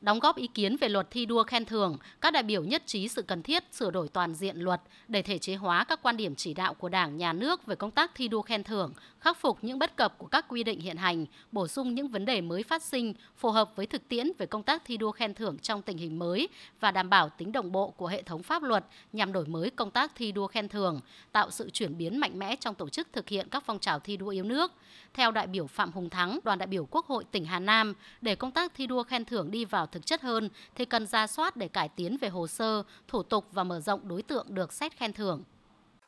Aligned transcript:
Đóng 0.00 0.18
góp 0.18 0.36
ý 0.36 0.46
kiến 0.46 0.76
về 0.76 0.88
luật 0.88 1.10
thi 1.10 1.26
đua 1.26 1.42
khen 1.42 1.64
thưởng, 1.64 1.96
các 2.20 2.32
đại 2.32 2.42
biểu 2.42 2.64
nhất 2.64 2.82
trí 2.86 3.08
sự 3.08 3.22
cần 3.22 3.42
thiết 3.42 3.64
sửa 3.72 3.90
đổi 3.90 4.08
toàn 4.08 4.34
diện 4.34 4.56
luật 4.56 4.80
để 5.08 5.22
thể 5.22 5.38
chế 5.38 5.54
hóa 5.54 5.84
các 5.84 6.02
quan 6.02 6.16
điểm 6.16 6.34
chỉ 6.34 6.54
đạo 6.54 6.74
của 6.74 6.88
Đảng, 6.88 7.16
Nhà 7.16 7.32
nước 7.32 7.66
về 7.66 7.76
công 7.76 7.90
tác 7.90 8.14
thi 8.14 8.28
đua 8.28 8.42
khen 8.42 8.64
thưởng, 8.64 8.92
khắc 9.20 9.40
phục 9.40 9.58
những 9.62 9.78
bất 9.78 9.96
cập 9.96 10.18
của 10.18 10.26
các 10.26 10.44
quy 10.48 10.64
định 10.64 10.80
hiện 10.80 10.96
hành, 10.96 11.26
bổ 11.52 11.68
sung 11.68 11.94
những 11.94 12.08
vấn 12.08 12.24
đề 12.24 12.40
mới 12.40 12.62
phát 12.62 12.82
sinh 12.82 13.14
phù 13.36 13.50
hợp 13.50 13.76
với 13.76 13.86
thực 13.86 14.08
tiễn 14.08 14.30
về 14.38 14.46
công 14.46 14.62
tác 14.62 14.82
thi 14.84 14.96
đua 14.96 15.10
khen 15.10 15.34
thưởng 15.34 15.58
trong 15.58 15.82
tình 15.82 15.96
hình 15.96 16.18
mới 16.18 16.48
và 16.80 16.90
đảm 16.90 17.10
bảo 17.10 17.28
tính 17.28 17.52
đồng 17.52 17.72
bộ 17.72 17.90
của 17.90 18.06
hệ 18.06 18.22
thống 18.22 18.42
pháp 18.42 18.62
luật 18.62 18.84
nhằm 19.12 19.32
đổi 19.32 19.46
mới 19.46 19.70
công 19.70 19.90
tác 19.90 20.12
thi 20.14 20.32
đua 20.32 20.46
khen 20.46 20.68
thưởng, 20.68 21.00
tạo 21.32 21.50
sự 21.50 21.70
chuyển 21.70 21.98
biến 21.98 22.18
mạnh 22.18 22.38
mẽ 22.38 22.56
trong 22.56 22.74
tổ 22.74 22.88
chức 22.88 23.08
thực 23.12 23.28
hiện 23.28 23.48
các 23.50 23.62
phong 23.66 23.78
trào 23.78 23.98
thi 24.00 24.16
đua 24.16 24.28
yêu 24.28 24.44
nước. 24.44 24.72
Theo 25.14 25.30
đại 25.30 25.46
biểu 25.46 25.66
Phạm 25.66 25.92
Hùng 25.92 26.10
Thắng, 26.10 26.38
đoàn 26.44 26.58
đại 26.58 26.66
biểu 26.66 26.88
Quốc 26.90 27.06
hội 27.06 27.24
tỉnh 27.30 27.44
Hà 27.44 27.60
Nam, 27.60 27.94
để 28.20 28.34
công 28.34 28.50
tác 28.50 28.74
thi 28.74 28.86
đua 28.86 29.02
khen 29.02 29.24
thưởng 29.24 29.50
đi 29.50 29.64
vào 29.64 29.86
thực 29.92 30.06
chất 30.06 30.20
hơn 30.20 30.50
thì 30.74 30.84
cần 30.84 31.06
ra 31.06 31.26
soát 31.26 31.56
để 31.56 31.68
cải 31.68 31.88
tiến 31.96 32.16
về 32.20 32.28
hồ 32.28 32.46
sơ, 32.46 32.82
thủ 33.08 33.22
tục 33.22 33.44
và 33.52 33.64
mở 33.64 33.80
rộng 33.80 34.08
đối 34.08 34.22
tượng 34.22 34.46
được 34.48 34.72
xét 34.72 34.92
khen 34.92 35.12
thưởng. 35.12 35.44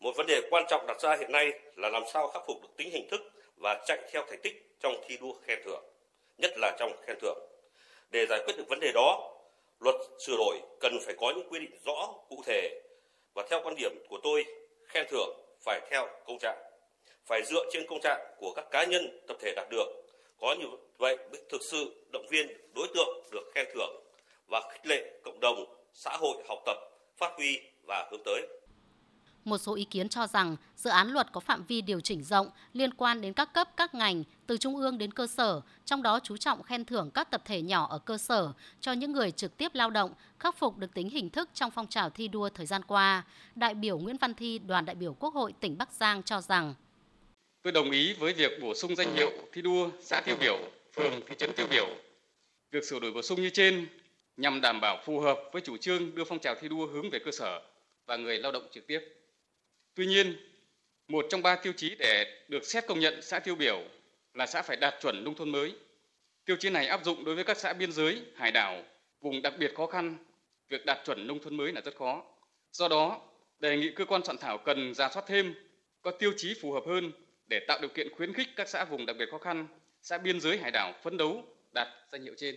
Một 0.00 0.12
vấn 0.16 0.26
đề 0.26 0.40
quan 0.50 0.64
trọng 0.68 0.86
đặt 0.86 1.00
ra 1.00 1.16
hiện 1.16 1.32
nay 1.32 1.52
là 1.76 1.88
làm 1.88 2.02
sao 2.12 2.28
khắc 2.28 2.42
phục 2.46 2.62
được 2.62 2.68
tính 2.76 2.90
hình 2.90 3.08
thức 3.10 3.20
và 3.56 3.84
chạy 3.86 3.98
theo 4.12 4.24
thành 4.28 4.40
tích 4.42 4.76
trong 4.80 4.94
thi 5.08 5.16
đua 5.20 5.32
khen 5.46 5.58
thưởng, 5.64 5.84
nhất 6.38 6.50
là 6.56 6.76
trong 6.78 6.92
khen 7.06 7.16
thưởng. 7.22 7.38
Để 8.10 8.26
giải 8.26 8.42
quyết 8.46 8.54
được 8.56 8.64
vấn 8.68 8.80
đề 8.80 8.92
đó, 8.94 9.34
luật 9.80 9.94
sửa 10.26 10.36
đổi 10.36 10.60
cần 10.80 10.98
phải 11.06 11.14
có 11.18 11.32
những 11.36 11.48
quy 11.50 11.58
định 11.58 11.78
rõ, 11.84 12.14
cụ 12.28 12.42
thể 12.46 12.82
và 13.34 13.46
theo 13.50 13.60
quan 13.64 13.74
điểm 13.74 13.92
của 14.08 14.18
tôi, 14.22 14.44
khen 14.86 15.06
thưởng 15.10 15.36
phải 15.64 15.80
theo 15.90 16.08
công 16.26 16.38
trạng, 16.38 16.58
phải 17.26 17.42
dựa 17.44 17.64
trên 17.72 17.86
công 17.88 18.00
trạng 18.00 18.20
của 18.38 18.52
các 18.56 18.64
cá 18.70 18.84
nhân, 18.84 19.20
tập 19.26 19.36
thể 19.40 19.52
đạt 19.56 19.66
được. 19.70 19.86
Có 20.40 20.56
như 20.58 20.66
vậy 20.98 21.16
mới 21.30 21.42
thực 21.50 21.62
sự 21.62 22.06
động 22.12 22.26
viên 22.30 22.46
đối 22.74 22.88
tượng 22.94 23.08
được 23.32 23.50
khen 23.54 23.66
thưởng 23.74 24.04
và 24.48 24.60
khích 24.72 24.86
lệ 24.86 25.20
cộng 25.24 25.40
đồng, 25.40 25.64
xã 25.92 26.16
hội 26.20 26.44
học 26.48 26.58
tập, 26.66 26.76
phát 27.18 27.30
huy 27.36 27.60
và 27.86 28.08
hướng 28.10 28.20
tới. 28.24 28.46
Một 29.44 29.58
số 29.58 29.74
ý 29.74 29.84
kiến 29.84 30.08
cho 30.08 30.26
rằng 30.26 30.56
dự 30.76 30.90
án 30.90 31.08
luật 31.08 31.32
có 31.32 31.40
phạm 31.40 31.64
vi 31.68 31.80
điều 31.80 32.00
chỉnh 32.00 32.22
rộng 32.22 32.48
liên 32.72 32.94
quan 32.94 33.20
đến 33.20 33.32
các 33.32 33.54
cấp, 33.54 33.68
các 33.76 33.94
ngành, 33.94 34.24
từ 34.46 34.56
trung 34.56 34.76
ương 34.76 34.98
đến 34.98 35.12
cơ 35.12 35.26
sở, 35.26 35.60
trong 35.84 36.02
đó 36.02 36.20
chú 36.22 36.36
trọng 36.36 36.62
khen 36.62 36.84
thưởng 36.84 37.10
các 37.14 37.30
tập 37.30 37.42
thể 37.44 37.62
nhỏ 37.62 37.86
ở 37.90 37.98
cơ 37.98 38.18
sở 38.18 38.52
cho 38.80 38.92
những 38.92 39.12
người 39.12 39.30
trực 39.30 39.56
tiếp 39.56 39.74
lao 39.74 39.90
động, 39.90 40.14
khắc 40.38 40.58
phục 40.58 40.76
được 40.78 40.94
tính 40.94 41.10
hình 41.10 41.30
thức 41.30 41.48
trong 41.54 41.70
phong 41.70 41.86
trào 41.86 42.10
thi 42.10 42.28
đua 42.28 42.48
thời 42.48 42.66
gian 42.66 42.82
qua. 42.82 43.24
Đại 43.54 43.74
biểu 43.74 43.98
Nguyễn 43.98 44.16
Văn 44.16 44.34
Thi, 44.34 44.58
đoàn 44.58 44.84
đại 44.84 44.94
biểu 44.94 45.14
Quốc 45.14 45.34
hội 45.34 45.52
tỉnh 45.60 45.78
Bắc 45.78 45.92
Giang 45.92 46.22
cho 46.22 46.40
rằng 46.40 46.74
Tôi 47.64 47.72
đồng 47.72 47.90
ý 47.90 48.12
với 48.12 48.32
việc 48.32 48.60
bổ 48.60 48.74
sung 48.74 48.96
danh 48.96 49.14
hiệu 49.14 49.30
thi 49.52 49.62
đua 49.62 49.90
xã 50.00 50.20
tiêu 50.20 50.36
biểu, 50.40 50.58
phường, 50.96 51.20
thị 51.26 51.34
trấn 51.38 51.52
tiêu 51.52 51.66
biểu. 51.70 51.86
Việc 52.70 52.84
sửa 52.84 53.00
đổi 53.00 53.12
bổ 53.12 53.22
sung 53.22 53.42
như 53.42 53.50
trên 53.50 53.86
nhằm 54.36 54.60
đảm 54.60 54.80
bảo 54.80 55.02
phù 55.04 55.20
hợp 55.20 55.38
với 55.52 55.62
chủ 55.62 55.76
trương 55.76 56.14
đưa 56.14 56.24
phong 56.24 56.38
trào 56.38 56.54
thi 56.54 56.68
đua 56.68 56.86
hướng 56.86 57.10
về 57.10 57.18
cơ 57.18 57.30
sở 57.30 57.62
và 58.06 58.16
người 58.16 58.38
lao 58.38 58.52
động 58.52 58.68
trực 58.72 58.86
tiếp. 58.86 59.00
Tuy 59.94 60.06
nhiên, 60.06 60.36
một 61.08 61.26
trong 61.30 61.42
ba 61.42 61.56
tiêu 61.56 61.72
chí 61.76 61.94
để 61.98 62.42
được 62.48 62.64
xét 62.64 62.86
công 62.86 63.00
nhận 63.00 63.22
xã 63.22 63.38
tiêu 63.38 63.54
biểu 63.54 63.82
là 64.34 64.46
xã 64.46 64.62
phải 64.62 64.76
đạt 64.76 64.94
chuẩn 65.02 65.24
nông 65.24 65.34
thôn 65.34 65.50
mới. 65.50 65.74
Tiêu 66.44 66.56
chí 66.60 66.70
này 66.70 66.86
áp 66.86 67.04
dụng 67.04 67.24
đối 67.24 67.34
với 67.34 67.44
các 67.44 67.56
xã 67.56 67.72
biên 67.72 67.92
giới, 67.92 68.22
hải 68.36 68.52
đảo, 68.52 68.82
vùng 69.20 69.42
đặc 69.42 69.54
biệt 69.58 69.74
khó 69.74 69.86
khăn. 69.86 70.16
Việc 70.68 70.86
đạt 70.86 70.98
chuẩn 71.04 71.26
nông 71.26 71.42
thôn 71.42 71.56
mới 71.56 71.72
là 71.72 71.80
rất 71.80 71.96
khó. 71.96 72.22
Do 72.72 72.88
đó, 72.88 73.20
đề 73.58 73.76
nghị 73.76 73.90
cơ 73.96 74.04
quan 74.04 74.24
soạn 74.24 74.38
thảo 74.38 74.58
cần 74.58 74.94
ra 74.94 75.10
soát 75.14 75.24
thêm 75.26 75.54
có 76.02 76.10
tiêu 76.10 76.32
chí 76.36 76.54
phù 76.60 76.72
hợp 76.72 76.82
hơn 76.86 77.12
để 77.48 77.60
tạo 77.68 77.78
điều 77.80 77.90
kiện 77.94 78.14
khuyến 78.16 78.32
khích 78.32 78.48
các 78.56 78.68
xã 78.68 78.84
vùng 78.84 79.06
đặc 79.06 79.16
biệt 79.18 79.28
khó 79.30 79.38
khăn, 79.38 79.66
xã 80.02 80.18
biên 80.18 80.40
giới 80.40 80.58
hải 80.58 80.70
đảo 80.70 80.92
phấn 81.02 81.16
đấu 81.16 81.44
đạt 81.74 81.88
danh 82.12 82.22
hiệu 82.22 82.34
trên. 82.38 82.54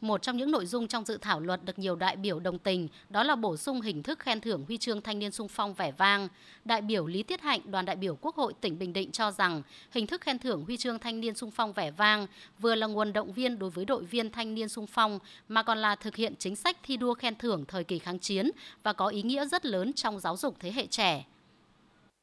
Một 0.00 0.22
trong 0.22 0.36
những 0.36 0.50
nội 0.50 0.66
dung 0.66 0.88
trong 0.88 1.04
dự 1.04 1.16
thảo 1.16 1.40
luật 1.40 1.64
được 1.64 1.78
nhiều 1.78 1.96
đại 1.96 2.16
biểu 2.16 2.40
đồng 2.40 2.58
tình 2.58 2.88
đó 3.08 3.22
là 3.22 3.36
bổ 3.36 3.56
sung 3.56 3.80
hình 3.80 4.02
thức 4.02 4.18
khen 4.18 4.40
thưởng 4.40 4.64
huy 4.66 4.78
chương 4.78 5.02
thanh 5.02 5.18
niên 5.18 5.32
sung 5.32 5.48
phong 5.48 5.74
vẻ 5.74 5.92
vang. 5.92 6.28
Đại 6.64 6.82
biểu 6.82 7.06
Lý 7.06 7.22
Tiết 7.22 7.40
Hạnh, 7.40 7.60
đoàn 7.64 7.84
đại 7.84 7.96
biểu 7.96 8.16
Quốc 8.20 8.36
hội 8.36 8.52
tỉnh 8.60 8.78
Bình 8.78 8.92
Định 8.92 9.10
cho 9.10 9.30
rằng 9.30 9.62
hình 9.90 10.06
thức 10.06 10.20
khen 10.20 10.38
thưởng 10.38 10.64
huy 10.64 10.76
chương 10.76 10.98
thanh 10.98 11.20
niên 11.20 11.34
sung 11.34 11.50
phong 11.50 11.72
vẻ 11.72 11.90
vang 11.90 12.26
vừa 12.58 12.74
là 12.74 12.86
nguồn 12.86 13.12
động 13.12 13.32
viên 13.32 13.58
đối 13.58 13.70
với 13.70 13.84
đội 13.84 14.04
viên 14.04 14.30
thanh 14.30 14.54
niên 14.54 14.68
sung 14.68 14.86
phong 14.86 15.18
mà 15.48 15.62
còn 15.62 15.78
là 15.78 15.94
thực 15.94 16.16
hiện 16.16 16.34
chính 16.38 16.56
sách 16.56 16.76
thi 16.82 16.96
đua 16.96 17.14
khen 17.14 17.36
thưởng 17.38 17.64
thời 17.68 17.84
kỳ 17.84 17.98
kháng 17.98 18.18
chiến 18.18 18.50
và 18.82 18.92
có 18.92 19.08
ý 19.08 19.22
nghĩa 19.22 19.46
rất 19.46 19.66
lớn 19.66 19.92
trong 19.92 20.20
giáo 20.20 20.36
dục 20.36 20.56
thế 20.60 20.72
hệ 20.72 20.86
trẻ. 20.86 21.24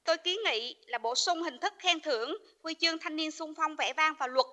Tôi 0.03 0.17
kiến 0.17 0.39
nghị 0.45 0.75
là 0.85 0.97
bổ 0.97 1.15
sung 1.15 1.43
hình 1.43 1.59
thức 1.59 1.73
khen 1.79 1.99
thưởng 1.99 2.37
huy 2.63 2.73
chương 2.73 2.99
thanh 2.99 3.15
niên 3.15 3.31
sung 3.31 3.53
phong 3.57 3.75
vẻ 3.75 3.93
vang 3.93 4.13
vào 4.19 4.27
luật 4.27 4.45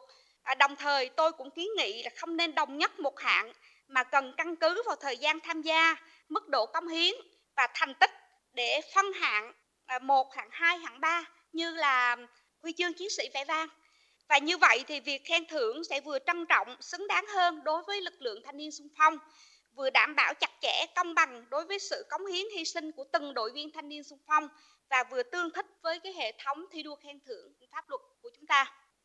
À, 0.42 0.54
đồng 0.54 0.76
thời 0.76 1.08
tôi 1.08 1.32
cũng 1.32 1.50
kiến 1.50 1.68
nghị 1.76 2.02
là 2.02 2.10
không 2.16 2.36
nên 2.36 2.54
đồng 2.54 2.78
nhất 2.78 3.00
một 3.00 3.20
hạng 3.20 3.52
mà 3.88 4.04
cần 4.04 4.34
căn 4.36 4.56
cứ 4.56 4.82
vào 4.86 4.96
thời 4.96 5.16
gian 5.16 5.40
tham 5.40 5.62
gia, 5.62 5.96
mức 6.28 6.48
độ 6.48 6.66
cống 6.66 6.88
hiến 6.88 7.14
và 7.56 7.68
thành 7.74 7.94
tích 7.94 8.10
để 8.52 8.80
phân 8.94 9.12
hạng 9.12 9.52
à, 9.86 9.98
một, 9.98 10.34
hạng 10.34 10.48
hai, 10.52 10.78
hạng 10.78 11.00
ba 11.00 11.24
như 11.52 11.70
là 11.70 12.16
huy 12.62 12.72
chương 12.72 12.94
chiến 12.94 13.10
sĩ 13.10 13.28
vẻ 13.34 13.44
vang. 13.44 13.68
Và 14.28 14.38
như 14.38 14.58
vậy 14.58 14.84
thì 14.86 15.00
việc 15.00 15.22
khen 15.24 15.46
thưởng 15.46 15.84
sẽ 15.84 16.00
vừa 16.00 16.18
trân 16.26 16.46
trọng, 16.46 16.76
xứng 16.80 17.06
đáng 17.06 17.26
hơn 17.26 17.64
đối 17.64 17.82
với 17.82 18.00
lực 18.00 18.14
lượng 18.22 18.42
thanh 18.44 18.56
niên 18.56 18.72
sung 18.72 18.88
phong, 18.98 19.18
vừa 19.80 19.90
đảm 19.90 20.14
bảo 20.16 20.34
chặt 20.34 20.50
chẽ, 20.60 20.86
công 20.96 21.14
bằng 21.14 21.44
đối 21.50 21.64
với 21.64 21.78
sự 21.78 22.06
cống 22.10 22.26
hiến 22.26 22.46
hy 22.56 22.64
sinh 22.64 22.92
của 22.92 23.04
từng 23.12 23.34
đội 23.34 23.50
viên 23.54 23.72
thanh 23.72 23.88
niên 23.88 24.04
sung 24.04 24.18
phong 24.26 24.48
và 24.90 25.04
vừa 25.10 25.22
tương 25.22 25.50
thích 25.54 25.66
với 25.82 26.00
cái 26.00 26.12
hệ 26.12 26.32
thống 26.44 26.64
thi 26.72 26.82
đua 26.82 26.96
khen 26.96 27.20
thưởng 27.26 27.52
pháp 27.72 27.84
luật 27.88 28.00
của 28.22 28.30
chúng 28.36 28.46
ta. 28.46 28.79